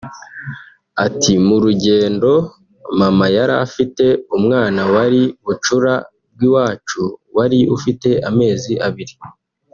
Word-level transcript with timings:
Ati 1.05 1.33
“mu 1.47 1.55
rugendo 1.63 2.29
mama 2.99 3.25
yari 3.35 3.53
afite 3.65 4.05
umwana 4.37 4.81
wari 4.93 5.21
bucura 5.45 5.93
bw’iwacu 6.33 7.01
wari 7.35 7.59
ufite 7.75 8.09
amezi 8.29 8.73
abiri 8.87 9.15